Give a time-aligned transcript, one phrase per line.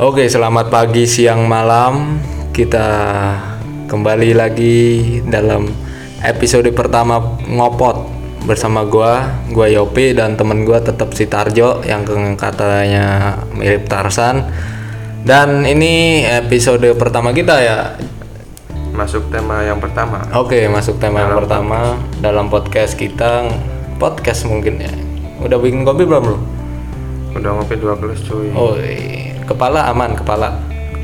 [0.00, 2.16] Oke, selamat pagi, siang, malam.
[2.48, 2.88] Kita
[3.92, 5.68] kembali lagi dalam
[6.24, 8.08] episode pertama ngopot
[8.48, 12.08] bersama gua, gua Yopi dan temen gua tetap si Tarjo yang
[12.40, 14.48] katanya mirip Tarsan.
[15.22, 17.94] Dan ini episode pertama kita ya.
[18.96, 20.24] Masuk tema yang pertama.
[20.34, 21.78] Oke, masuk tema yang Dalam pertama
[22.18, 23.44] dalam podcast kita.
[24.00, 24.92] Podcast mungkin ya.
[25.38, 26.51] Udah bikin kopi belum lu?
[27.32, 28.52] Udah ngopi dua gelas cuy.
[28.52, 29.32] Oh, iya.
[29.48, 30.60] kepala aman, kepala.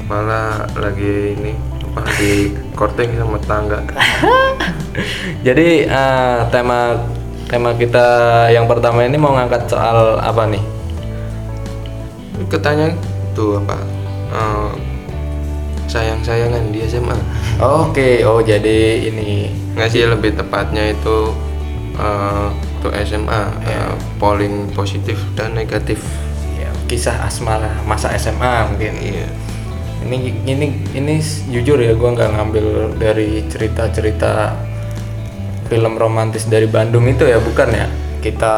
[0.09, 1.53] Malah lagi ini
[1.89, 3.81] apa di korting sama tangga.
[5.47, 7.01] Jadi eh, tema
[7.49, 8.07] tema kita
[8.53, 10.63] yang pertama ini mau ngangkat soal apa nih?
[12.49, 12.93] Ketanya
[13.33, 13.77] tuh apa?
[14.29, 14.71] eh,
[15.89, 17.17] sayang-sayangan di SMA.
[17.59, 19.49] Oke, oh jadi ini
[19.79, 21.33] Nggak sih lebih tepatnya itu
[21.95, 26.01] eh tuh SMA eh, polling positif dan negatif.
[26.57, 28.95] ya, kisah asmara masa SMA mungkin.
[28.99, 29.29] Iya.
[29.99, 31.15] Ini ini ini
[31.51, 34.55] jujur ya gua nggak ngambil dari cerita-cerita
[35.67, 37.87] film romantis dari Bandung itu ya, bukan ya?
[38.19, 38.55] Kita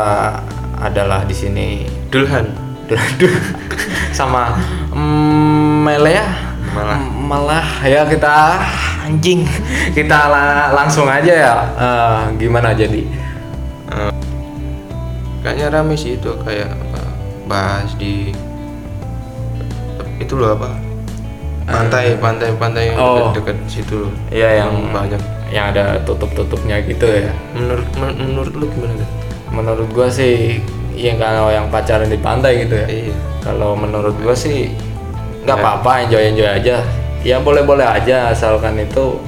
[0.78, 1.66] adalah di sini
[2.08, 2.46] Dulhan.
[4.18, 4.58] Sama
[4.90, 6.26] mm, Melea
[6.70, 6.98] Malah.
[6.98, 8.58] M- malah ya kita
[9.06, 9.46] anjing
[9.94, 13.06] kita la- langsung aja ya Eh, gimana jadi
[13.90, 14.12] Eh,
[15.40, 17.00] kayaknya rame sih itu kayak apa
[17.44, 18.30] bahas di
[20.16, 20.70] itu loh apa?
[21.64, 23.30] Pantai pantai pantai yang Oh.
[23.30, 24.12] dekat situ loh.
[24.28, 25.22] Iya, yang- banyak.
[25.50, 27.34] yang ada tutup-tutupnya gitu ya.
[27.50, 29.10] Menurut men- menurut lu gimana kan
[29.50, 30.62] menurut gua sih
[30.94, 32.86] yang kalau yang pacaran di pantai gitu ya.
[32.86, 33.14] Iya.
[33.42, 34.70] Kalau menurut gua sih
[35.42, 35.58] nggak Ya.
[35.58, 36.86] apa-apa enjoy enjoy aja.
[37.26, 39.18] Ya boleh-boleh aja asalkan itu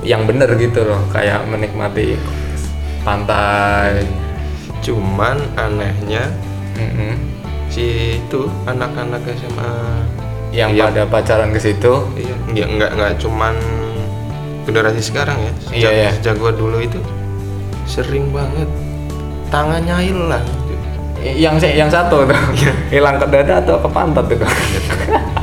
[0.00, 2.16] yang bener gitu loh kayak menikmati
[3.02, 4.06] pantai
[4.82, 6.26] cuman anehnya
[6.74, 7.14] Mm-mm.
[7.68, 9.72] si itu anak-anak SMA
[10.52, 10.90] yang Iya.
[10.90, 13.54] pada pacaran ke situ iya nggak nggak nggak cuman
[14.62, 16.10] generasi sekarang ya sejak, Iya, iya.
[16.14, 17.00] sejak gua dulu itu
[17.84, 18.68] sering banget
[19.48, 20.46] tangannya hilang
[21.22, 22.38] yang yang satu tuh
[22.90, 25.41] hilang ke dada atau ke pantat itu aduh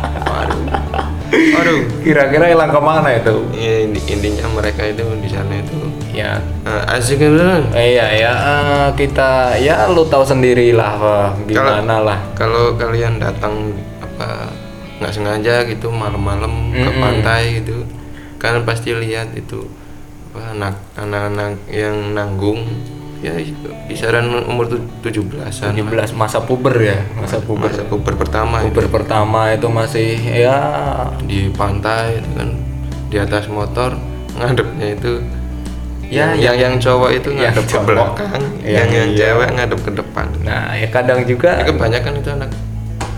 [1.29, 3.35] aduh kira-kira hilang ke mana itu?
[3.53, 5.77] Ya, inti- intinya mereka itu di sana itu.
[6.09, 11.29] Ya eh, asik kan eh, iya ya eh, kita ya lu tahu sendiri lah Wah,
[11.45, 12.19] gimana lah.
[12.33, 14.49] kalau kalian datang apa
[14.99, 16.99] nggak sengaja gitu malam-malam ke Mm-mm.
[16.99, 17.85] pantai gitu
[18.35, 19.63] kalian pasti lihat itu
[20.35, 22.67] anak-anak yang nanggung
[23.19, 23.35] ya
[23.85, 28.13] kisaran umur tu- 17-an 17 masa puber ya masa puber masa puber.
[28.15, 28.71] pertama itu.
[28.71, 30.57] Puber pertama itu masih ya.
[31.21, 32.49] Di pantai itu kan
[33.09, 33.99] di atas motor
[34.33, 35.19] ngadepnya itu
[36.09, 39.19] Ya, yang, yang yang cowok itu yang ngadep ke belakang Yang- yang yang iya.
[39.29, 40.25] cewek ngadep ke depan.
[40.41, 42.49] Nah ya kadang juga Ya, kebanyakan itu anak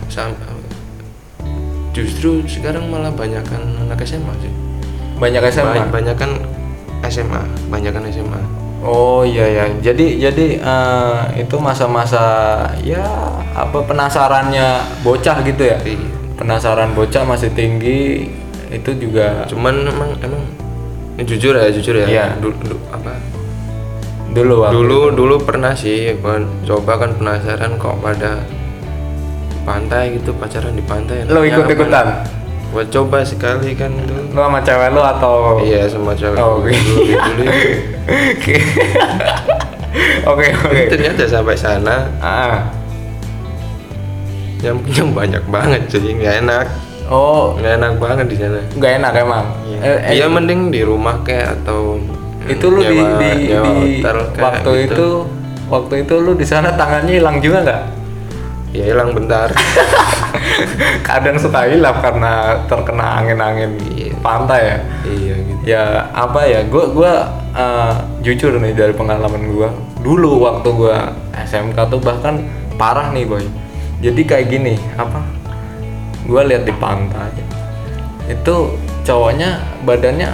[0.07, 0.35] sam-
[1.91, 4.51] justru sekarang malah banyakan anak SMA sih.
[5.15, 6.31] Banyak SMA Ba- banyakan
[7.05, 8.41] SMA banyakan SMA
[8.81, 12.23] Oh iya ya, jadi jadi eh, itu masa-masa
[12.81, 13.05] ya
[13.53, 15.77] apa penasarannya bocah gitu ya?
[15.79, 16.09] Iya.
[16.33, 18.25] Penasaran bocah masih tinggi
[18.71, 20.41] itu juga cuman emang emang
[21.13, 22.25] ini jujur ya jujur ya Iya.
[22.41, 23.13] Du- du- apa
[24.31, 28.41] dulu waktu dulu dulu pernah sih gua coba kan penasaran kok pada
[29.61, 32.25] pantai gitu pacaran di pantai Lo ikut-ikutan?
[32.71, 36.65] Gua coba sekali kan itu lu sama cewek lu atau iya sama cewek Oh, gua
[36.65, 36.71] oke.
[36.71, 37.69] dulu, dulu itu.
[40.23, 40.79] Oke oke.
[40.87, 42.63] ternyata sampai sana Ah.
[44.61, 46.65] yang yang banyak banget jadi nggak enak
[47.05, 49.45] Oh, nggak enak banget di sana nggak enak emang.
[49.73, 51.99] Eh, eh, Iya mending di rumah kayak atau
[52.41, 53.55] itu lu di, nyewa- di, di
[53.99, 54.87] hotel kayak waktu gitu.
[54.87, 55.07] itu
[55.67, 57.81] waktu itu lu di sana tangannya hilang juga nggak?
[58.71, 59.51] Ya hilang bentar.
[61.07, 63.75] Kadang suka hilang karena terkena angin-angin
[64.23, 64.77] pantai ya.
[65.05, 65.61] iya gitu.
[65.67, 65.83] Ya
[66.15, 67.93] apa ya gue gua eh,
[68.23, 69.69] jujur nih dari pengalaman gue
[70.01, 70.97] dulu waktu gue
[71.35, 72.41] SMK tuh bahkan
[72.79, 73.43] parah nih boy.
[74.01, 75.21] Jadi kayak gini apa
[76.25, 77.33] gue lihat di pantai
[78.29, 80.29] itu cowoknya badannya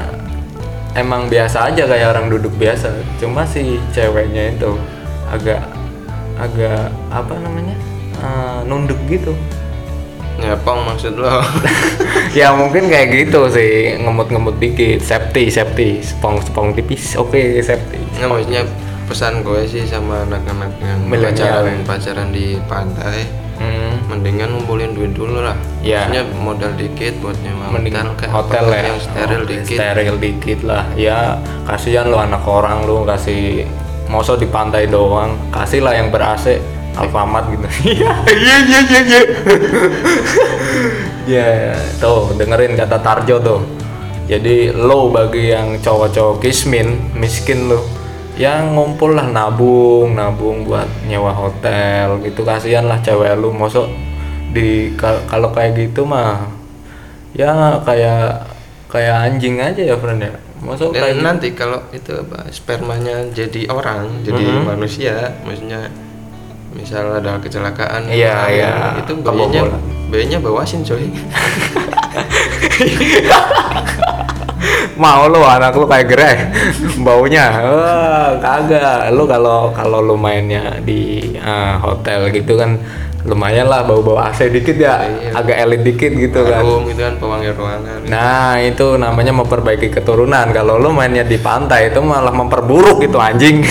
[0.94, 2.94] emang biasa aja kayak orang duduk biasa.
[3.18, 4.78] Cuma si ceweknya itu
[5.28, 5.66] agak
[6.38, 7.74] agak apa namanya
[8.20, 9.34] eh, nunduk gitu.
[10.38, 11.42] Nyepong maksud lo.
[12.36, 13.98] Ya mungkin kayak gitu sih.
[13.98, 15.02] Ngemut-ngemut dikit.
[15.02, 15.98] Safety safety.
[16.00, 17.18] Spong spong tipis.
[17.18, 17.98] Oke safety.
[18.14, 18.62] Nggak maksudnya
[19.08, 21.34] pesan gue sih sama anak-anak yang Milenial.
[21.34, 21.84] pacaran ya.
[21.84, 23.24] pacaran di pantai
[23.58, 25.58] Hmm, mendingan ngumpulin duit dulu lah.
[25.82, 26.06] Ya.
[26.06, 28.82] maksudnya modal dikit buat nyewa hotel kayak hotel ya.
[28.86, 29.74] yang steril Oh, dikit?
[29.74, 30.84] steril dikit lah.
[30.94, 31.18] Ya
[31.66, 33.66] kasihan lu anak orang lu kasih
[34.06, 35.34] masa di pantai doang.
[35.50, 36.62] Kasih lah yang ber AC
[36.98, 37.68] Alfamart gitu.
[37.94, 39.22] Iya iya iya iya iya.
[41.28, 41.50] Ya
[42.00, 43.62] tuh dengerin kata Tarjo tuh.
[44.28, 47.80] Jadi lo bagi yang cowok-cowok kismin miskin lo
[48.38, 52.44] yang ngumpul lah nabung nabung buat nyewa hotel gitu.
[52.44, 53.88] Kasihan lah cewek lu masuk
[54.50, 56.48] di kal- kalau kayak gitu mah
[57.34, 58.48] ya kayak
[58.88, 60.34] kayak anjing aja ya friend ya.
[60.58, 61.24] Masuk Dan kayak gitu.
[61.24, 64.64] nanti kalau itu apa spermanya jadi orang, jadi Mhm.
[64.66, 65.16] manusia,
[65.46, 65.86] maksudnya
[66.78, 68.72] misal ada kecelakaan, Iya, iya,
[69.02, 69.82] itu bayinya kebobolan.
[70.08, 71.10] bayinya bawasin coy.
[74.98, 76.38] mau lu anak lu kayak greh
[77.00, 82.82] baunya Wah, kagak lu kalau kalau lu mainnya di ah, hotel gitu kan
[83.22, 85.38] lumayan lah bau-bau AC dikit ya Iya.
[85.38, 88.00] agak elit dikit gitu kan itu kan pewangi ruangan.
[88.08, 93.62] nah itu namanya memperbaiki keturunan kalau lu mainnya di pantai itu malah memperburuk itu anjing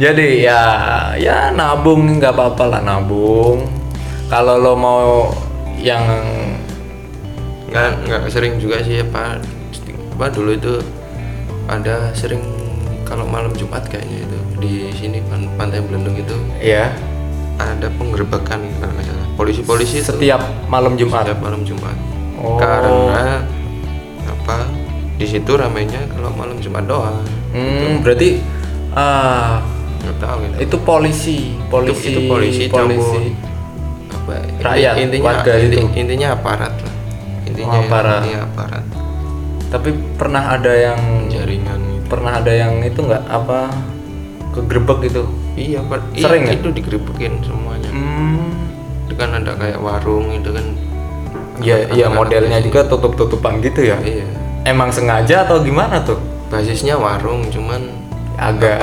[0.00, 0.62] jadi ya
[1.20, 3.68] ya nabung nggak apa-apa lah nabung.
[4.30, 5.34] Kalau lo mau
[5.76, 6.06] yang
[7.70, 9.38] nggak nggak sering juga sih apa
[10.16, 10.74] apa dulu itu
[11.70, 12.42] ada sering
[13.06, 16.36] kalau malam Jumat kayaknya itu di sini pan- pantai Belendung itu.
[16.62, 16.94] Ya
[17.58, 19.26] ada penggerbekan kalau nggak salah.
[19.36, 21.26] Polisi-polisi itu setiap malam Jumat?
[21.26, 21.96] Setiap malam Jumat.
[22.40, 22.56] Oh.
[22.56, 23.44] karena
[24.24, 24.64] apa
[25.20, 27.20] di situ ramainya kalau malam Jumat doang.
[27.52, 28.40] Hmm, berarti
[28.92, 29.62] ah
[30.00, 33.20] nggak tahu gitu itu polisi, polisi, itu polisi campur.
[34.10, 35.86] apa Rakyat, intinya warga inti- itu.
[35.94, 36.94] intinya aparat lah
[37.44, 38.20] intinya Oh, aparat.
[38.20, 38.84] intinya aparat
[39.70, 39.88] Tapi
[40.18, 42.06] pernah ada yang jaringan gitu.
[42.08, 43.70] pernah ada yang itu nggak apa
[44.50, 45.22] kegerebek itu?
[45.54, 46.00] iya Pak.
[46.16, 46.58] Sering iya, ya?
[46.58, 48.66] itu digerebekin semuanya Hmm.
[49.04, 50.66] itu kan ada kayak warung itu kan
[51.60, 52.66] Ya, ya Anak-anak modelnya sini.
[52.66, 54.00] juga tutup-tutupan gitu ya.
[54.00, 54.24] iya
[54.62, 56.16] Emang sengaja atau gimana tuh?
[56.48, 57.94] basisnya warung cuman
[58.40, 58.80] Agak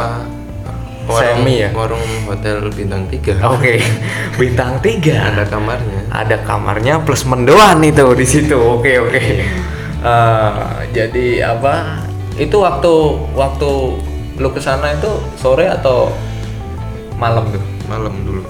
[1.07, 1.71] apa semi ya?
[1.71, 3.79] warung hotel bintang tiga Oke,
[4.39, 5.31] bintang tiga.
[5.31, 8.59] ada kamarnya Ada kamarnya plus mendoan itu di situ.
[8.59, 9.21] Oke oke.
[9.97, 10.51] Eh,
[10.91, 12.03] jadi apa?
[12.35, 12.93] Itu waktu
[13.33, 13.69] waktu
[14.37, 16.11] lu ke sana itu sore atau
[17.15, 17.63] malam tuh?
[17.87, 18.43] malam dulu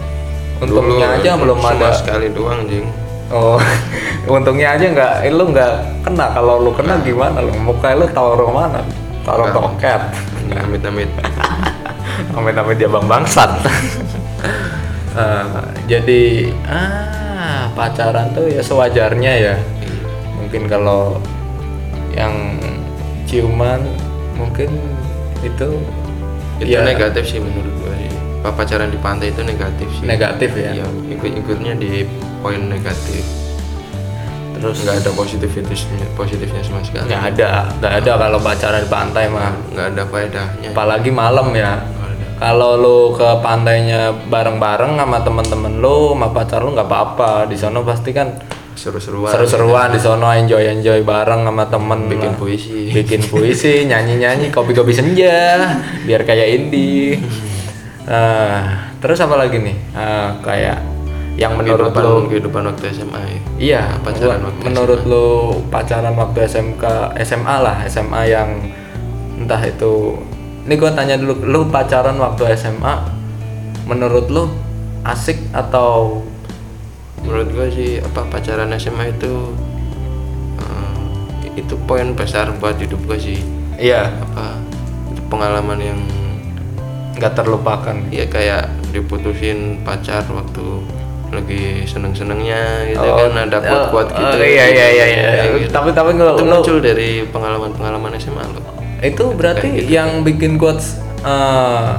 [0.58, 1.94] Untungnya Dulu aja belum cuma ada.
[1.94, 2.90] sekali doang jing
[3.30, 3.62] Oh,
[4.34, 6.32] untungnya aja nggak, eh, lu nggak kena.
[6.32, 7.52] Kalau lu kena gimana lu?
[7.60, 8.82] Muka lu taruh mana?
[9.22, 10.00] Taruh toket.
[10.56, 11.10] Amit amit
[12.38, 13.52] Amit-amit dia bang bangsat.
[15.18, 19.58] Eh, jadi ah pacaran tuh ya sewajarnya ya.
[20.38, 21.18] Mungkin kalau
[22.14, 22.62] yang
[23.26, 23.82] ciuman
[24.38, 24.78] mungkin
[25.42, 25.82] itu
[26.62, 28.14] itu ya negatif sih menurut gua sih
[28.46, 30.78] pacaran di pantai itu negatif sih negatif ya.
[30.78, 32.06] Iya, ikut-ikutnya di
[32.46, 33.26] poin negatif
[34.58, 35.64] Terus nggak ada positifnya
[36.18, 37.08] positifnya sama sekali.
[37.10, 39.54] Nggak ada, nggak ada kalau pacaran di pantai mah.
[39.74, 40.70] nggak ada faedahnya.
[40.74, 41.74] Apalagi malam ya.
[42.38, 47.50] Kalau lu ke pantainya bareng-bareng sama temen-temen lu sama pacar lu nggak apa-apa.
[47.50, 48.30] Di sana pasti kan
[48.78, 49.34] seru-seruan.
[49.34, 49.90] seru-seruan.
[49.90, 52.38] Di sana enjoy enjoy bareng sama temen bikin lah.
[52.38, 52.94] puisi.
[52.94, 55.66] Bikin puisi nyanyi-nyanyi kopi-kopi senja.
[56.06, 57.18] Biar kayak indie.
[58.08, 59.76] Ah, terus apa lagi nih?
[59.92, 60.80] Ah, kayak
[61.38, 65.28] yang menurut kehidupan, lu kehidupan waktu SMA ya Iya, pacaran waktu menurut lu
[65.70, 66.84] pacaran waktu SMK,
[67.22, 68.50] SMA lah, SMA yang
[69.38, 70.18] entah itu.
[70.66, 73.06] Ini gua tanya dulu, lu pacaran waktu SMA,
[73.86, 74.50] menurut lu
[75.06, 76.22] asik atau
[77.22, 79.34] menurut gua sih apa pacaran SMA itu
[80.58, 83.40] eh, itu poin besar buat hidup gua sih
[83.80, 84.58] iya apa
[85.14, 86.00] itu pengalaman yang
[87.18, 87.98] nggak terlupakan?
[88.14, 90.86] ya kayak diputusin pacar waktu
[91.30, 95.44] lagi seneng-senengnya gitu Oh, kan ada kuat-kuat oh, gitu oh, iya iya iya iya.
[95.54, 95.70] Gitu.
[95.70, 98.62] Tapi tapi itu lu, lu muncul dari pengalaman-pengalaman SMA lo
[98.98, 99.92] itu berarti gitu.
[99.92, 101.92] yang bikin quotes eh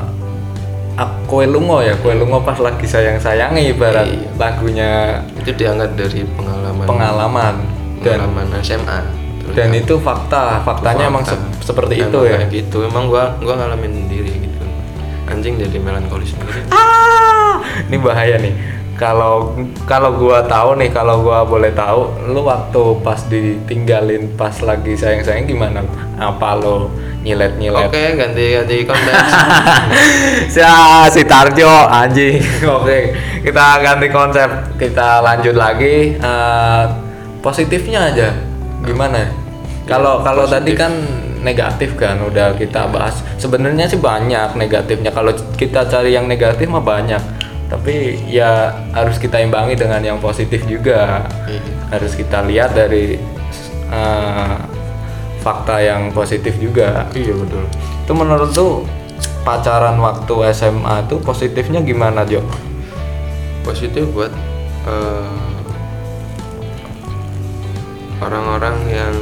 [0.95, 4.19] ah, kue lungo ya, kue lungo pas lagi sayang-sayangi ibarat Iya.
[4.35, 4.91] lagunya
[5.37, 7.55] itu diangkat dari pengalaman pengalaman
[8.01, 8.99] dan pengalaman SMA
[9.39, 11.37] Terus dan itu fakta faktanya emang fakta.
[11.37, 14.65] se- seperti Emang itu ya gitu emang gua gua ngalamin sendiri gitu
[15.27, 18.55] anjing jadi melankolis sendiri ah ini bahaya nih
[18.99, 19.55] kalau
[19.87, 25.23] kalau gua tahu nih kalau gua boleh tahu lu waktu pas ditinggalin pas lagi sayang
[25.23, 25.87] sayang gimana?
[26.19, 26.91] Apa lo
[27.23, 29.31] nyilet nyilet oke ganti ganti konteks
[30.55, 30.61] si,
[31.15, 32.43] si Tarjo anjing.
[32.79, 34.51] Oke kita ganti konsep.
[34.79, 36.85] Kita lanjut lagi Eh,
[37.41, 38.29] positifnya aja.
[38.83, 39.31] Gimana?
[39.87, 40.93] Kalau kalau tadi kan
[41.41, 43.23] negatif kan udah kita bahas.
[43.39, 45.15] Sebenarnya sih banyak negatifnya.
[45.15, 47.23] Kalau kita cari yang negatif mah banyak
[47.69, 51.61] tapi ya harus kita imbangi dengan yang positif juga Iya.
[51.93, 53.21] harus kita lihat dari
[53.89, 54.57] eh,
[55.41, 57.65] fakta yang positif juga iya betul
[58.05, 58.89] itu menurut tuh
[59.45, 62.41] pacaran waktu SMA tuh positifnya gimana Jo?
[63.65, 64.33] positif buat
[64.89, 65.37] eh,
[68.19, 69.15] orang-orang yang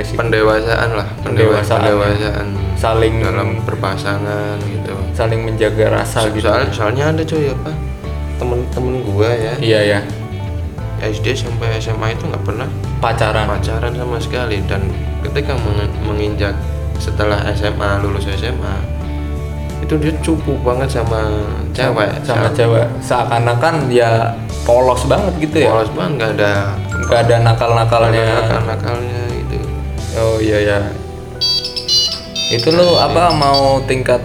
[0.00, 1.92] Basic pendewasaan lah pendewa- Pendewasaan, ya.
[1.92, 2.46] pendewasaan.
[2.74, 4.96] Saling dalam berpasangan gitu.
[5.12, 6.48] saling menjaga rasa gitu.
[6.48, 7.70] soalnya, soalnya ada cuy apa?
[8.34, 9.52] Temen-temen gua ya.
[9.60, 10.00] Iya ya,
[11.02, 12.64] SD sampai SMA itu nggak pernah
[12.98, 13.44] pacaran.
[13.46, 14.64] pacaran sama sekali.
[14.64, 14.88] Dan
[15.20, 16.56] ketika meng- menginjak
[16.96, 18.76] setelah SMA lulus SMA
[19.80, 21.20] itu dia cupu banget sama
[21.72, 22.08] cewek.
[22.22, 22.88] Sama cewek.
[23.00, 24.32] Seakan-akan ya
[24.64, 25.68] polos banget gitu ya.
[25.68, 26.52] Polos banget nggak ada
[27.00, 28.24] nggak ada nakal-nakalnya.
[28.40, 29.19] Nakal nakalnya gitu
[30.18, 30.80] oh iya ya
[32.50, 34.18] itu lo apa mau tingkat?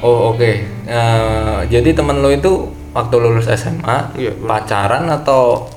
[0.00, 0.52] Oh oke.
[0.88, 5.68] Eh, jadi temen lo itu waktu lulus SMA Iya, pacaran atau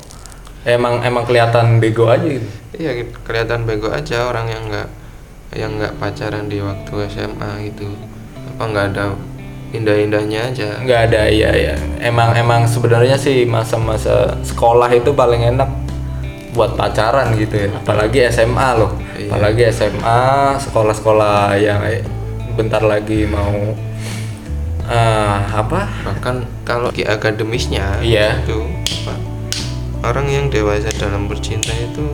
[0.63, 2.47] emang emang kelihatan bego aja gitu?
[2.79, 4.89] Iya kelihatan bego aja orang yang nggak
[5.55, 7.91] yang nggak pacaran di waktu SMA gitu.
[8.55, 9.05] Apa nggak ada
[9.75, 10.79] indah-indahnya aja?
[10.79, 15.67] Nggak ada iya ya emang emang sebenarnya sih masa-masa sekolah itu paling enak
[16.57, 17.69] buat pacaran gitu ya.
[17.71, 18.91] Apalagi SMA loh.
[19.13, 19.29] Iya.
[19.29, 20.21] apalagi SMA
[20.59, 22.01] sekolah-sekolah yang eh,
[22.53, 23.77] bentar lagi mau
[24.83, 25.85] eh, apa?
[26.03, 28.41] Bahkan kalau di akademisnya Iya.
[28.41, 28.57] itu
[29.03, 29.13] apa,
[30.03, 32.05] orang yang dewasa dalam bercinta itu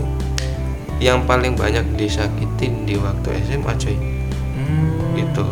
[0.97, 3.97] yang paling banyak disakitin di waktu SMA coy
[4.53, 5.45] Hmm, itu.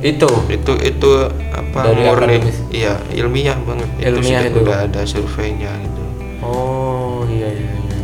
[0.00, 0.30] Itu?
[0.48, 1.10] Itu itu
[1.50, 2.36] apa Dari murni.
[2.38, 2.58] akademis.
[2.70, 3.88] iya ilmiah banget.
[4.00, 4.58] Ilmiah itu, itu.
[4.62, 6.02] sudah ada surveinya gitu.
[6.40, 6.71] Oh.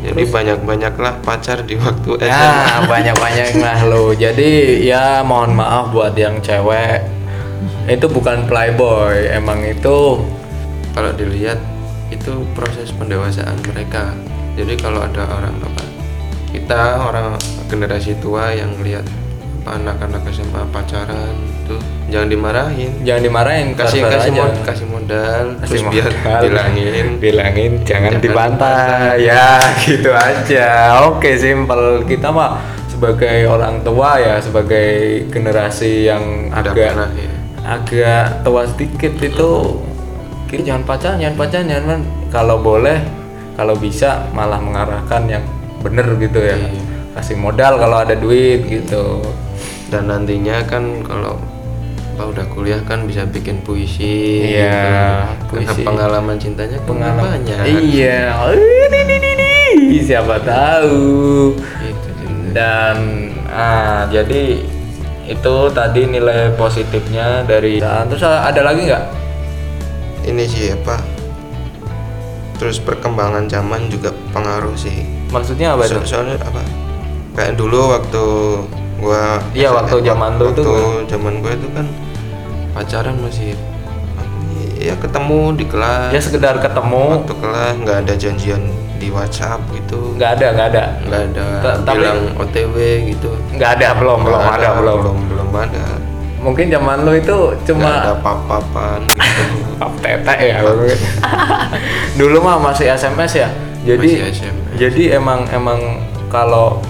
[0.09, 4.17] Jadi banyak banyaklah pacar di waktu SMA Ya banyak-banyak lah lo.
[4.17, 7.05] Jadi ya mohon maaf buat yang cewek.
[7.85, 10.21] Itu bukan playboy, emang itu
[10.97, 11.61] kalau dilihat
[12.09, 14.17] itu proses pendewasaan mereka.
[14.57, 15.85] Jadi kalau ada orang apa
[16.49, 17.37] kita orang
[17.69, 19.05] generasi tua yang lihat
[19.69, 21.37] anak-anak SMA pacaran
[21.69, 22.91] tuh jangan dimarahin.
[23.05, 26.41] Jangan dimarahin kasih kasih mod, kasih modal Kasih terus biar modal.
[26.45, 29.17] bilangin bilangin jangan, Jangan dibantai.
[29.23, 30.69] ya gitu aja.
[31.07, 32.03] Oke simpel.
[32.05, 34.89] Kita mah sebagai orang tua ya sebagai
[35.29, 37.31] generasi yang Udah agak pernah, ya.
[37.63, 39.51] agak tua sedikit itu
[40.49, 42.99] kita jangan pacaran jangan pacaran jangan kalau boleh
[43.55, 45.45] kalau bisa malah mengarahkan yang
[45.79, 46.57] bener gitu ya.
[46.57, 46.83] Iya.
[47.15, 49.23] kasih modal kalau ada duit gitu.
[49.89, 51.39] Dan nantinya kan kalau
[52.19, 54.75] apa udah kuliah kan bisa bikin puisi Iya,
[55.39, 55.55] gitu.
[55.55, 55.83] karena puisi.
[55.87, 57.31] pengalaman cintanya kan pengalaman.
[57.39, 57.59] banyak.
[57.63, 58.19] Iya.
[58.51, 59.31] Ini ini
[59.79, 61.55] ini siapa tahu.
[61.55, 62.51] Gitu, gitu.
[62.51, 62.97] dan
[63.47, 64.67] ah jadi
[65.31, 68.11] itu tadi nilai positifnya dari dan.
[68.11, 69.05] Terus ada lagi nggak?
[70.27, 70.99] Ini sih apa?
[72.59, 75.07] Terus perkembangan zaman juga pengaruh sih.
[75.31, 76.19] Maksudnya apa So- itu?
[76.19, 76.67] soalnya apa?
[77.33, 78.25] Kayak dulu waktu
[78.99, 81.07] gua Iya, waktu zaman lu waktu tuh.
[81.07, 81.87] zaman gua itu kan
[82.73, 83.55] pacaran masih
[84.79, 86.11] ya ketemu di kelas.
[86.15, 87.23] Ya sekedar ketemu.
[87.23, 88.63] Waktu kelas nggak ada janjian
[88.99, 90.15] di WhatsApp gitu.
[90.15, 90.85] Nggak ada nggak ada.
[91.07, 91.47] Nggak ada.
[91.83, 92.77] Tapi- bilang OTW
[93.11, 93.31] gitu.
[93.55, 94.99] Nggak ada belum belum Nggak ada belum.
[95.03, 95.85] Belum belum ada.
[96.39, 99.43] Mungkin zaman lu itu nggak ada cuma pap-papan gitu.
[99.83, 100.59] Pap tete ya
[102.19, 103.49] dulu mah masih SMS ya.
[103.87, 104.75] Jadi Masih SMS.
[104.75, 106.83] jadi emang emang kalau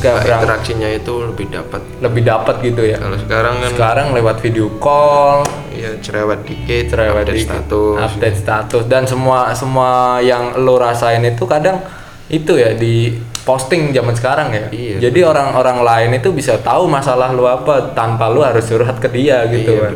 [0.00, 1.80] nggak Nah, interaksinya itu lebih dapat.
[2.00, 2.96] Lebih dapat gitu ya?
[2.96, 5.44] Kalau sekarang kan sekarang lewat video call.
[5.70, 7.96] Ya cerewet dikit cerewet update dikit, status.
[8.00, 8.82] update status.
[8.88, 11.84] Dan semua semua yang lo rasain itu kadang
[12.32, 14.66] itu ya di posting zaman sekarang ya.
[14.70, 14.96] Iya.
[15.10, 19.42] jadi orang-orang lain itu bisa tahu masalah lu apa tanpa lu harus curhat ke dia
[19.48, 19.94] gitu Iya, kan.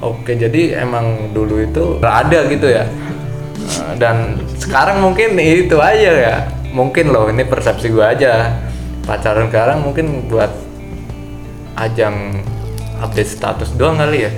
[0.00, 2.86] oke jadi emang dulu itu ada gitu ya.
[4.02, 6.36] Dan sekarang mungkin itu aja ya.
[6.72, 8.48] Mungkin loh ini persepsi gua aja
[9.02, 10.50] pacaran sekarang mungkin buat
[11.74, 12.42] ajang
[12.98, 14.32] update status doang kali ya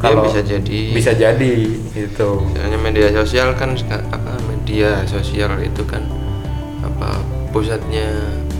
[0.00, 0.80] Ya, bisa jadi.
[0.96, 1.52] bisa jadi
[1.92, 3.76] gitu Soalnya media sosial kan
[4.08, 6.00] apa media sosial itu kan
[6.80, 7.20] apa
[7.50, 8.08] pusatnya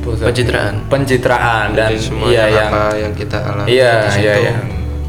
[0.00, 0.75] Pusat- pencitraan.
[0.87, 4.52] pencitraan dan Jadi semuanya iya yang apa yang kita alami Iya, di situ, iya, iya.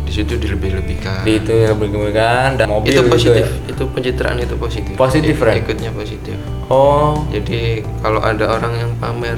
[0.02, 1.20] di situ dilebih-lebihkan.
[1.22, 3.68] di itu berkemudian dan mobil itu gitu positif, ya.
[3.68, 4.94] itu pencitraan itu positif.
[4.96, 5.56] Positif, Ren?
[5.60, 6.36] Ikutnya positif.
[6.68, 7.60] oh Jadi
[8.00, 9.36] kalau ada orang yang pamer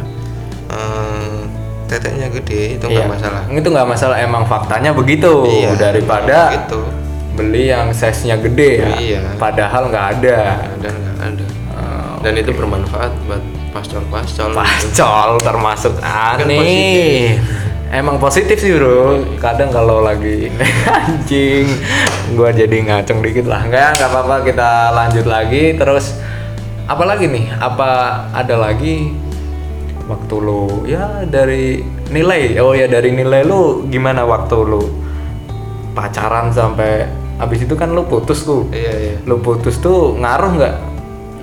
[0.73, 1.37] eh,
[1.85, 3.11] teteknya gede itu nggak iya.
[3.11, 3.41] masalah.
[3.47, 6.81] itu nggak masalah emang faktanya begitu Iya, daripada gitu.
[7.33, 9.19] beli yang size nya gede ya Iya.
[9.37, 10.39] padahal nggak ada
[10.81, 11.45] Dan nggak ada.
[11.73, 14.53] Oh, Dan itu bermanfaat buat pascol-pascol.
[14.53, 14.61] gitu.
[14.95, 17.35] Pacol termasuk Kan aneh.
[17.89, 19.21] Emang positif sih bro.
[19.37, 20.49] Kadang kalau lagi
[20.97, 21.69] anjing,
[22.33, 23.61] gua jadi ngaceng dikit lah.
[23.61, 25.77] Enggak, nggak apa-apa kita lanjut lagi.
[25.77, 26.17] Terus
[26.85, 27.53] apa lagi nih?
[27.53, 27.89] Apa
[28.33, 29.13] ada lagi
[30.03, 31.79] waktu lu ya dari
[32.11, 34.83] nilai oh ya dari nilai lu gimana waktu lu
[35.95, 37.07] pacaran sampai
[37.39, 38.67] habis itu kan lu putus tuh.
[38.69, 39.15] Iya iya.
[39.25, 40.75] Lu putus tuh ngaruh nggak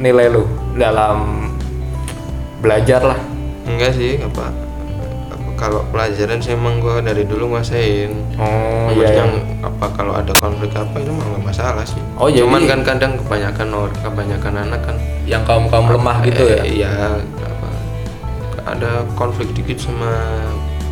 [0.01, 0.45] nilai lu
[0.77, 1.51] dalam
[2.61, 3.21] belajar lah?
[3.67, 4.53] Enggak sih apa
[5.61, 8.17] kalau pelajaran sih emang gua dari dulu nguasain.
[8.41, 9.25] Oh iya, iya.
[9.61, 12.01] apa kalau ada konflik apa itu mah nggak masalah sih.
[12.17, 14.97] Oh, jadi- cuman kan kadang kebanyakan orang kebanyakan anak kan
[15.29, 16.65] yang kaum kaum lemah gitu ya?
[16.65, 17.21] Eh, iya
[18.71, 20.11] ada konflik dikit sama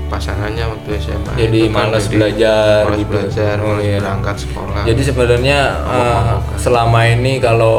[0.09, 3.97] pasangannya waktu SMA jadi Itu kan malas belajar malas gitu belajar Oh, malas iya.
[4.01, 6.57] berangkat sekolah Jadi sebenarnya Mabok-mabokan.
[6.57, 7.75] selama ini kalau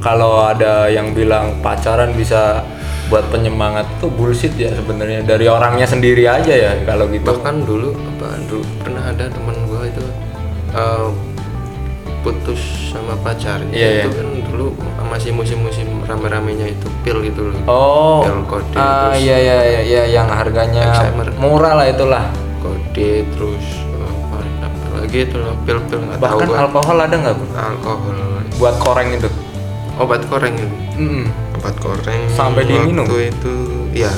[0.00, 2.64] kalau ada yang bilang pacaran bisa
[3.08, 7.26] buat penyemangat tuh bullshit ya sebenarnya dari orangnya sendiri aja ya kalau gitu.
[7.26, 10.04] bahkan dulu apa dulu pernah ada teman gua itu
[10.72, 11.06] eh,
[12.22, 14.18] putus sama pacarnya Iya, itu iya.
[14.18, 14.66] kan dulu
[15.06, 20.02] masih musim-musim rame-ramenya itu pil gitu loh Oh, Pil kode ah, iya iya iya iya,
[20.08, 21.30] yang harganya Alzheimer.
[21.36, 22.26] murah lah itulah.
[22.58, 23.66] kode terus
[23.96, 24.38] apa,
[24.96, 27.44] lagi itu loh pil-pil nggak tahu Bahkan alkohol ada nggak Bu?
[27.52, 28.16] alkohol
[28.56, 29.28] buat koreng itu?
[29.96, 31.26] obat koreng itu Mm-mm.
[31.54, 33.04] obat koreng Sampai diminum?
[33.04, 33.54] waktu itu
[33.92, 34.12] ya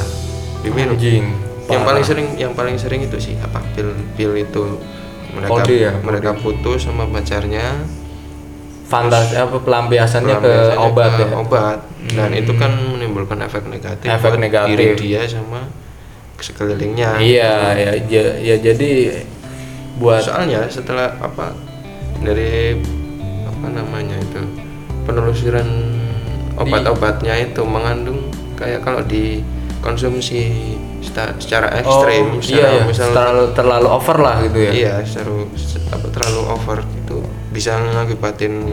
[0.61, 1.25] diminum Anjing.
[1.67, 4.79] yang paling sering yang paling sering itu sih apa pil pil itu
[5.33, 7.81] mereka Kode ya, mereka putus sama pacarnya
[8.93, 11.29] Fantasi apa pelampiasannya ke pelampiasannya obat ke ya?
[11.33, 11.79] obat
[12.13, 14.77] dan itu kan menimbulkan efek negatif Efek buat negatif.
[14.77, 15.65] diri dia sama
[16.37, 18.91] sekelilingnya Iya ya, ja- ya jadi
[19.97, 21.57] buat soalnya setelah apa
[22.21, 22.77] dari
[23.49, 24.43] apa namanya itu
[25.09, 25.69] penelusuran
[26.59, 32.83] obat-obatnya itu mengandung kayak kalau dikonsumsi secara ekstrim oh, secara iya, iya.
[32.87, 34.73] misal terlalu terlalu over lah gitu ya.
[34.73, 35.33] iya secara
[35.93, 37.19] apa terlalu over itu
[37.53, 38.65] bisa ngakibatin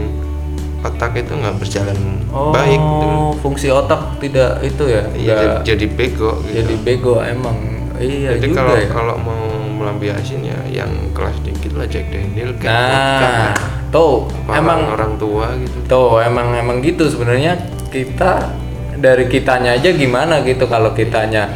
[0.80, 1.98] otak itu nggak berjalan
[2.30, 3.08] Oh, baik gitu.
[3.42, 5.02] fungsi otak tidak itu ya.
[5.12, 6.54] Iya, jadi, jadi bego gitu.
[6.56, 7.58] jadi bego emang.
[8.00, 8.86] Iya Jadi juga kalau ya.
[8.88, 9.44] kalau mau
[9.76, 13.52] melampiasin ya yang kelas dikit lah Jack Daniel kayak Nah,
[13.90, 15.76] tuh emang orang tua gitu.
[15.84, 18.56] tuh emang emang gitu sebenarnya kita
[18.96, 21.50] dari kitanya aja gimana gitu kalau kitanya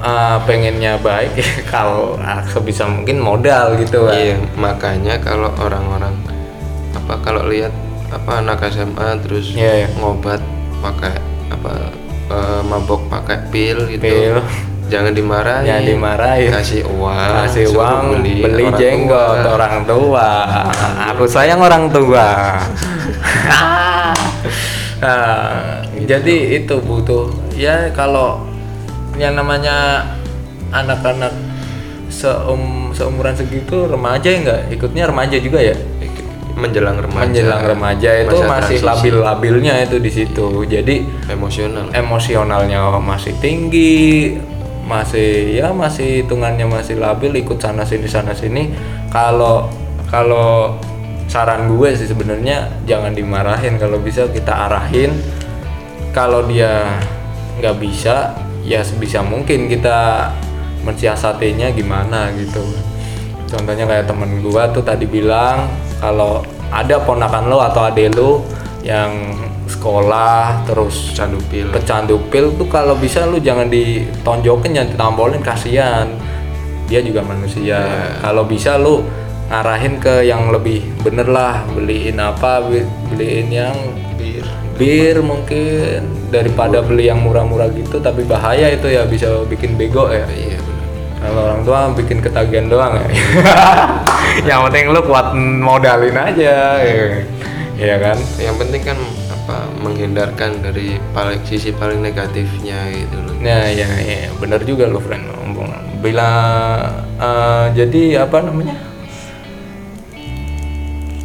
[0.00, 1.40] uh, pengennya baik
[1.72, 4.12] kalau uh, sebisa mungkin modal gitu kan.
[4.12, 6.12] Iya, makanya kalau orang-orang
[7.06, 7.70] apa kalau lihat
[8.10, 9.88] apa anak SMA terus Iya, iya.
[9.94, 10.42] ngobat
[10.82, 11.14] pakai
[11.54, 11.94] apa
[12.34, 14.02] eh, mabok pakai pil gitu.
[14.02, 14.42] Pil.
[14.86, 15.66] Jangan dimarahin.
[15.66, 16.50] Jangan dimarahin.
[16.50, 17.30] Kasih uang.
[17.46, 19.50] kasih uang beli, orang jenggot tua.
[19.54, 20.28] orang tua
[21.10, 22.26] aku sayang orang tua
[25.02, 28.46] Nah, jadi itu butuh ya kalau
[29.18, 30.06] yang namanya
[30.70, 31.34] anak-anak
[32.06, 35.76] seum seumuran segitu remaja ya nggak ikutnya remaja juga ya
[36.56, 37.22] menjelang remaja.
[37.28, 40.64] menjelang remaja itu Masa masih labil-labilnya itu di situ.
[40.64, 41.92] Jadi emosional.
[41.92, 44.40] emosionalnya masih tinggi
[44.86, 48.72] masih ya masih hitungannya masih labil ikut sana sini sana sini.
[49.12, 49.68] Kalau
[50.08, 50.80] kalau
[51.28, 53.76] saran gue sih sebenarnya jangan dimarahin.
[53.76, 55.12] Kalau bisa kita arahin.
[56.16, 56.96] Kalau dia
[57.60, 58.32] nggak bisa
[58.64, 60.32] ya sebisa mungkin kita
[60.80, 62.64] mensiasatinya gimana gitu.
[63.46, 68.42] Contohnya kayak temen gua tuh tadi bilang kalau ada ponakan lo atau ade lo
[68.82, 69.10] yang
[69.66, 71.66] sekolah terus Candu pil.
[71.70, 76.06] pecandu pil tuh kalau bisa lu jangan ditonjokin jangan ditampolin kasihan
[76.86, 77.82] dia juga manusia
[78.22, 79.02] kalau bisa lu
[79.50, 83.74] ngarahin ke yang lebih bener lah beliin apa be- beliin yang
[84.16, 84.42] Bir.
[84.78, 90.26] bir mungkin daripada beli yang murah-murah gitu tapi bahaya itu ya bisa bikin bego ya
[90.30, 90.58] Iya.
[91.26, 93.06] Kalau orang tua bikin ketagihan doang ya
[94.48, 97.06] yang penting lu kuat modalin aja ya,
[97.76, 103.36] Iya kan Yang penting kan apa menghindarkan dari paling sisi paling negatifnya gitu loh.
[103.38, 105.22] Nah, ya, ya benar juga lo, friend.
[105.22, 106.02] Ngomong.
[106.02, 106.30] Bila
[107.20, 108.74] eh, jadi apa namanya?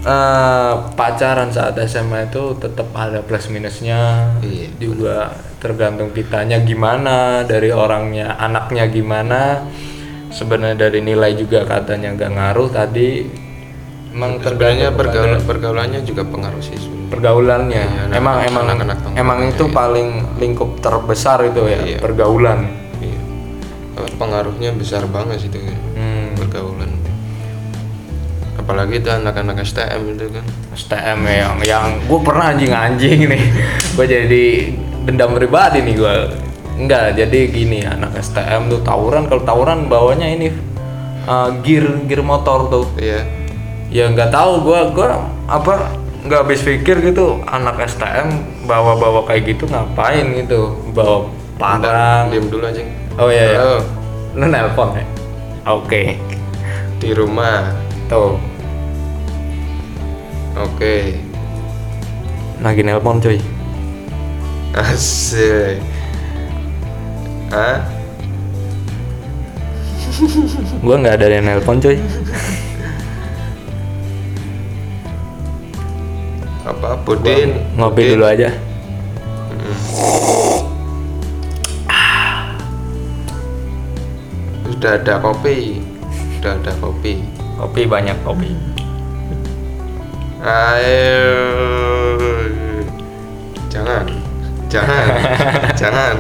[0.02, 4.34] Eh, pacaran saat SMA itu tetap ada plus minusnya.
[4.46, 9.66] Iya, Juga tergantung kitanya gimana, dari orangnya, anaknya gimana.
[10.32, 13.28] Sebenarnya dari nilai juga katanya nggak ngaruh tadi.
[14.12, 16.76] Emang Sebenarnya kepada pergaulannya juga pengaruh sih.
[17.08, 17.84] pergaulannya.
[17.84, 19.74] Iya, anak- emang emang anak-anak tongkrongan, emang itu iya.
[19.74, 20.08] paling
[20.40, 21.98] lingkup terbesar itu ya, Iya.
[22.00, 22.60] pergaulan.
[22.98, 23.20] Iya.
[24.16, 26.32] Pengaruhnya besar banget sih itu kan, Hmm.
[26.34, 26.92] pergaulan.
[28.54, 30.46] Apalagi itu anak-anak STM itu kan.
[30.72, 33.44] STM ya, yang yang gue pernah anjing anjing nih
[33.96, 34.44] gue jadi
[35.04, 36.16] dendam pribadi nih gue
[36.82, 40.50] enggak jadi gini anak STM tuh tawuran kalau tawuran bawanya ini
[41.30, 42.86] uh, gear gear motor tuh.
[42.98, 43.22] Iya.
[43.92, 45.08] ya nggak tahu gue gue
[45.52, 45.92] apa
[46.24, 51.28] nggak habis pikir gitu anak STM bawa bawa kayak gitu ngapain gitu bawa
[51.60, 52.82] parang diem dulu aja.
[53.20, 53.78] Oh iya, iya.
[54.34, 55.06] Lu nelpon ya?
[55.70, 56.16] Oke.
[56.98, 57.76] Di rumah.
[58.08, 58.40] Tuh.
[60.56, 61.20] Oke.
[62.64, 63.38] Lagi nelpon cuy.
[64.72, 65.91] Asik
[67.52, 67.80] ah
[70.84, 72.00] gua nggak ada yang nelpon cuy
[76.62, 77.58] apa pudin?
[77.74, 78.50] Ngopi dulu aja.
[84.66, 85.82] Sudah ada kopi?
[86.38, 87.22] Sudah ada kopi?
[87.58, 88.50] Kopi banyak kopi.
[90.42, 91.38] Ayo
[93.70, 94.06] jangan.
[94.72, 95.06] Jangan.
[95.82, 96.16] Jangan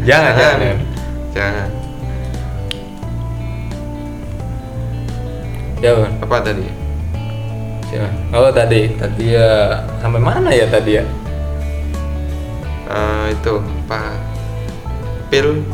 [0.00, 0.76] Jangan, jangan.
[1.36, 1.68] jangan.
[5.80, 6.12] Ya Bang.
[6.20, 6.66] apa tadi?
[7.88, 8.08] Siapa?
[8.36, 8.80] oh tadi.
[8.96, 11.04] Tadi ya sampai mana ya tadi ya?
[12.90, 13.54] Eh, itu
[13.88, 14.16] apa?
[15.28, 15.64] Pil?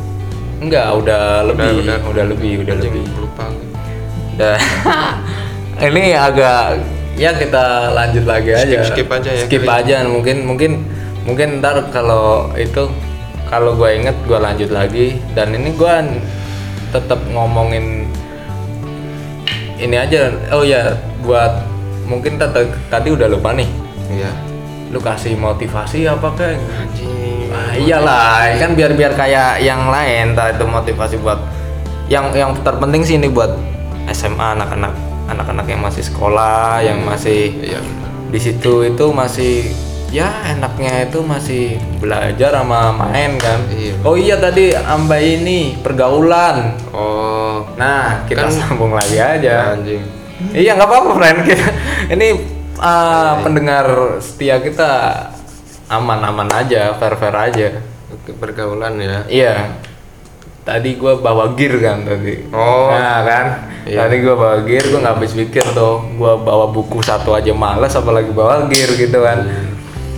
[0.62, 2.25] Enggak udah lebih udah, udah.
[2.27, 3.03] lebih udah lebih.
[3.19, 3.47] lupa
[4.35, 4.57] udah.
[5.87, 6.81] Ini agak
[7.15, 8.79] ya kita lanjut lagi aja.
[8.91, 9.77] skip aja ya, skip kali.
[9.85, 10.73] aja mungkin mungkin
[11.27, 12.89] mungkin ntar kalau itu
[13.47, 15.19] kalau gue inget gue lanjut lagi.
[15.35, 15.95] Dan ini gue
[16.91, 18.11] tetap ngomongin
[19.77, 20.33] ini aja.
[20.55, 21.63] Oh ya buat
[22.07, 23.69] mungkin tadi tadi udah lupa nih.
[24.11, 24.31] Iya.
[24.95, 27.51] Lu kasih motivasi apa kayak anjing.
[27.51, 31.41] Ah, iyalah, kan biar biar kayak yang lain, entah itu motivasi buat
[32.11, 33.55] yang yang terpenting sih ini buat
[34.11, 34.93] SMA anak-anak
[35.27, 37.81] anak-anak yang masih sekolah, yang masih iya.
[38.31, 39.71] di situ itu masih
[40.09, 41.64] ya enaknya itu masih
[41.99, 43.61] belajar sama main kan.
[43.69, 43.95] Iya.
[44.07, 46.79] Oh iya tadi amba ini pergaulan.
[46.95, 49.75] oh Nah, kita Kan- sambung lagi aja.
[49.77, 50.03] anjing
[50.53, 51.69] Iya nggak apa-apa friend kita.
[52.12, 52.29] Ini
[52.77, 54.92] uh, pendengar setia kita
[55.88, 57.69] aman-aman aja, fair-fair aja.
[58.12, 59.55] Oke, pergaulan ya Iya.
[60.61, 62.53] Tadi gua bawa gear kan tadi.
[62.53, 62.92] Oh.
[62.92, 63.47] Nah kan.
[63.88, 64.05] Iya.
[64.05, 66.05] Tadi gua bawa gear, gua nggak habis pikir tuh.
[66.21, 69.47] Gua bawa buku satu aja males, apalagi bawa gear gitu kan.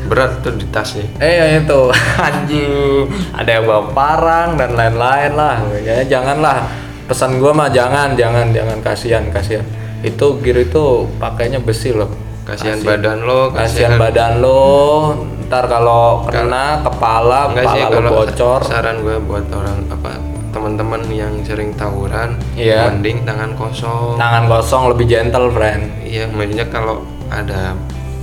[0.09, 1.81] Berat tuh di tasnya Eh ya itu
[2.27, 3.05] anjing.
[3.33, 5.57] Ada yang bawa parang dan lain-lain lah.
[5.79, 6.65] Ya janganlah.
[7.05, 9.65] Pesan gua mah jangan, jangan, jangan kasihan, kasihan.
[10.01, 10.83] Itu gear itu
[11.17, 12.09] pakainya besi loh.
[12.43, 15.13] kasihan badan lo Kasihan badan lo.
[15.45, 18.61] Ntar kalau kena kepala, enggak kepala kalau bocor.
[18.63, 20.17] saran gue buat orang apa
[20.49, 22.89] teman-teman yang sering tawuran Iya.
[22.89, 25.89] mending tangan kosong Tangan kosong lebih gentle, friend.
[26.03, 27.77] iya maksudnya kalau ada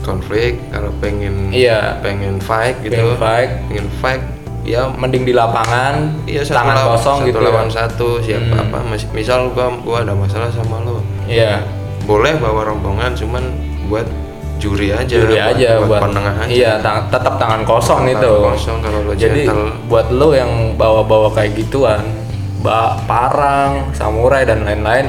[0.06, 1.98] konflik kalau pengen Iya.
[2.00, 3.50] pengen fight gitu Pengen fight.
[3.66, 4.22] pengen fight
[4.62, 7.40] ya Mending di lapangan, iya satu tangan lawan, kosong satu gitu.
[7.40, 7.74] lawan ya.
[7.76, 8.64] satu siapa Hmm.
[8.64, 11.66] apa mis- misal gua gua ada masalah sama lo Iya.
[12.04, 13.44] boleh bawa rombongan cuman
[13.86, 14.06] buat
[14.56, 18.16] juri aja Juri buat, aja buat, buat, penengah aja Iya, tang- tetap tangan kosong Tangan
[18.16, 18.32] itu.
[18.48, 19.70] kosong kalau lo Jadi gentle.
[19.86, 22.02] buat lo yang bawa-bawa kayak gituan,
[22.60, 25.06] ba parang, samurai dan lain-lain,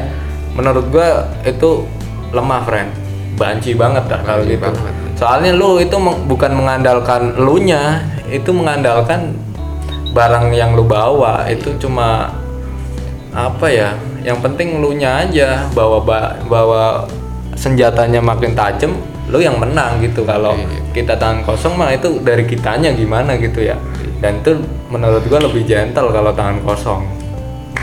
[0.53, 1.09] menurut gua
[1.43, 1.87] itu
[2.29, 2.91] lemah, friend.
[3.37, 4.61] Banci banget dah kalau gitu.
[4.65, 4.93] banget.
[5.17, 9.33] Soalnya lu itu meng- bukan mengandalkan lunya, itu mengandalkan
[10.13, 12.33] barang yang lu bawa itu cuma
[13.33, 13.93] apa ya?
[14.25, 17.05] Yang penting lu nya aja bawa ba- bawa
[17.57, 18.97] senjatanya makin tajam,
[19.29, 20.25] lu yang menang gitu.
[20.25, 20.81] Kalau Iya.
[20.93, 23.77] kita tangan kosong mah itu dari kitanya gimana gitu ya.
[24.21, 24.57] Dan itu
[24.89, 27.05] menurut gua lebih gentle kalau tangan kosong.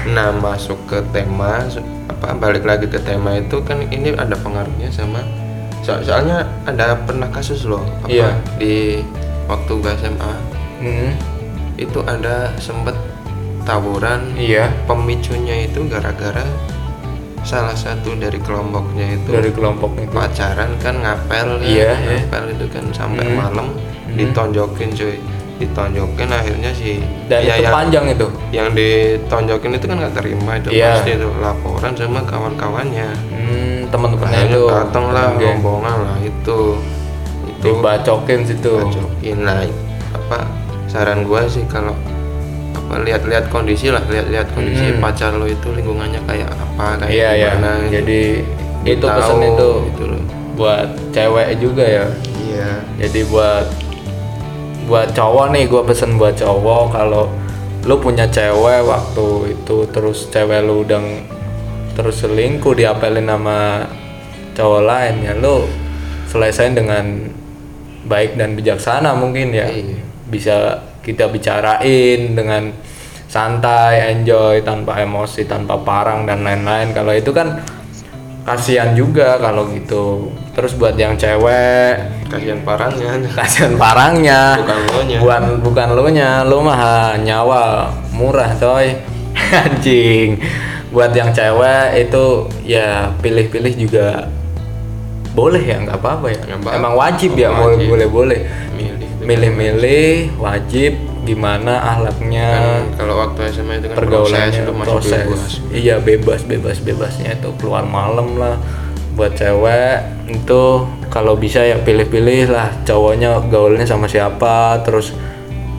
[0.10, 1.64] Nah masuk ke tema
[2.04, 5.24] apa balik lagi ke tema itu kan ini ada pengaruhnya sama
[5.84, 8.30] so- soalnya ada pernah kasus loh apa Iya.
[8.56, 9.04] di
[9.46, 10.34] waktu gue SMA
[10.80, 11.16] Hmm,
[11.76, 12.96] itu ada sempet
[13.62, 16.44] tawuran iya, pemicunya itu gara-gara
[17.42, 20.12] salah satu dari kelompoknya itu dari kelompok itu.
[20.12, 22.20] pacaran kan ngapel kan, Iya, iya.
[22.20, 23.36] ngapel itu kan sampai Hmm.
[23.38, 24.16] malam Hmm.
[24.16, 25.16] ditonjokin cuy
[25.54, 28.28] ditonjokin akhirnya si Dan ya itu yang- panjang itu.
[28.52, 30.88] yang ditonjokin itu kan nggak terima itu Iya.
[30.94, 33.63] pasti itu laporan sama kawan-kawannya Hmm,
[33.94, 35.48] teman-temannya akhirnya itu datang lah geng.
[35.56, 36.60] rombongan lah itu
[37.46, 38.74] itu dibacokin situ.
[38.74, 39.58] bacokin lah
[40.12, 40.38] apa
[40.86, 41.94] saran gua sih kalau
[42.74, 45.00] apa lihat-lihat kondisi lah lihat-lihat kondisi Hmm.
[45.00, 47.50] pacar lo itu lingkungannya kayak apa kayak Iya ya.
[47.54, 47.94] gimana gitu.
[47.96, 48.22] Jadi
[48.84, 50.22] itu Tahu pesan itu gitu loh
[50.54, 52.06] buat cewek juga ya.
[52.44, 53.66] iya Jadi buat
[54.84, 57.32] buat cowok nih gue pesen buat cowok kalau
[57.84, 61.00] lu punya cewek waktu itu terus cewek lu udah
[61.94, 63.86] terus selingkuh diapelin sama
[64.54, 65.66] cowok lain ya lu
[66.30, 67.06] selesaiin dengan
[68.10, 69.70] baik dan bijaksana mungkin ya.
[69.70, 70.02] Iya.
[70.24, 72.74] bisa kita bicarain dengan
[73.30, 76.90] santai enjoy tanpa emosi tanpa parang dan lain-lain.
[76.90, 77.62] Kalau itu kan
[78.42, 80.34] kasihan juga kalau gitu.
[80.58, 83.14] Terus buat yang cewek kasihan parangnya.
[83.38, 84.58] kasihan parangnya.
[84.58, 88.90] Bukan lo nya bukan bukan lu nya lu mah nyawa murah coy.
[89.54, 90.42] Anjing
[90.94, 92.24] buat yang cewek itu
[92.62, 94.30] ya pilih-pilih juga
[95.34, 96.40] boleh ya nggak apa-apa ya.
[96.46, 96.78] Nggak apa-apa.
[96.78, 97.60] emang wajib ya Wajib.
[97.60, 98.40] boleh boleh boleh.
[98.78, 98.94] Milih
[99.26, 100.94] milih-milih wajib
[101.26, 102.50] gimana ahlaknya.
[102.54, 105.12] Kan kalau waktu SMA itu kan pergaulannya proses, masih proses.
[105.18, 105.52] bebas.
[105.74, 108.62] Iya bebas bebas bebasnya itu keluar malam lah.
[109.18, 109.98] Buat cewek
[110.30, 110.64] itu
[111.10, 115.16] kalau bisa ya pilih-pilih lah cowoknya gaulnya sama siapa terus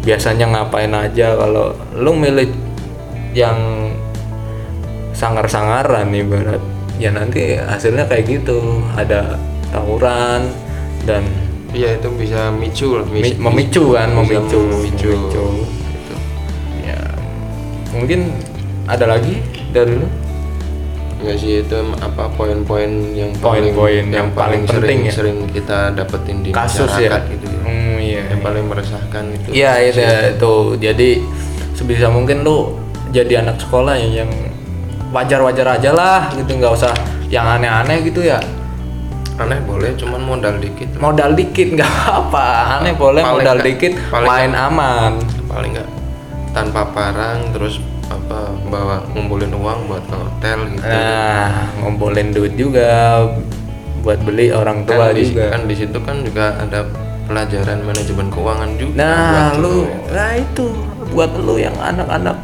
[0.03, 1.38] biasanya ngapain aja.
[1.38, 2.50] Kalau lu milih
[3.37, 3.84] yang
[5.24, 6.60] sangar-sangaran nih barat
[7.00, 8.84] ya nanti hasilnya kayak gitu.
[8.92, 9.40] Ada
[9.72, 10.52] tawuran
[11.08, 11.24] dan
[11.72, 15.08] iya itu bisa micu mi- memicu kan memicu memicu.
[15.08, 15.44] memicu.
[15.88, 16.14] Gitu.
[16.84, 17.00] ya.
[17.96, 18.20] Mungkin
[18.84, 19.40] ada lagi
[19.72, 20.04] dari lu?
[21.24, 25.12] Enggak sih itu apa poin-poin yang paling Poin-poin yang paling sering, penting ya.
[25.16, 27.60] sering kita dapetin di kasus masyarakat ya gitu ya.
[27.64, 29.48] Hmm, iya yang paling meresahkan itu.
[29.56, 30.00] Iya itu
[30.37, 30.54] itu.
[30.84, 31.10] Jadi
[31.72, 32.76] sebisa mungkin lu
[33.08, 34.30] jadi anak sekolah ya yang
[35.14, 36.90] wajar-wajar aja lah gitu nggak usah
[37.31, 38.42] yang aneh-aneh gitu ya.
[39.35, 40.90] Aneh boleh cuman modal dikit.
[40.98, 45.12] Modal dikit nggak apa aneh boleh Paling modal nggak- dikit paling main aman.
[45.46, 45.88] Paling nggak
[46.50, 50.87] tanpa parang terus apa bawa ngumpulin uang buat ke hotel gitu.
[50.87, 53.22] Nah ngumpulin duit juga
[54.05, 55.46] buat beli orang tua kan di, juga.
[55.50, 56.85] kan di situ kan juga ada
[57.24, 60.77] pelajaran manajemen keuangan juga Nah, lu, nah itu
[61.09, 62.37] buat lu yang anak-anak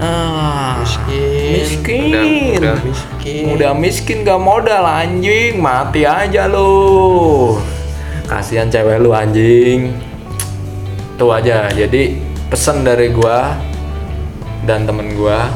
[0.00, 7.56] ah, miskin miskin, udah, udah miskin udah miskin gak modal anjing, mati aja lu.
[8.24, 9.94] Kasihan cewek lu anjing.
[11.14, 11.70] Tuh aja.
[11.70, 12.18] Jadi
[12.50, 13.54] pesan dari gua
[14.64, 15.46] dan temen gua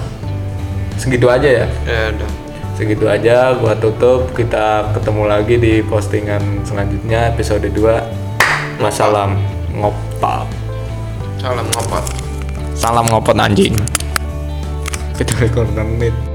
[1.01, 1.66] segitu aja ya.
[1.88, 2.31] ya udah
[2.79, 4.31] Segitu aja gua tutup.
[4.37, 8.79] Kita ketemu lagi di postingan selanjutnya episode 2.
[8.79, 9.35] Wassalam
[9.74, 10.46] ngopal.
[11.38, 12.05] salam ngopat
[12.79, 13.74] Salam ngopot anjing.
[15.19, 16.28] Kita rekordan menit.